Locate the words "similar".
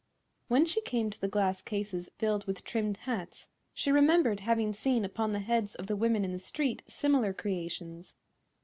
6.87-7.33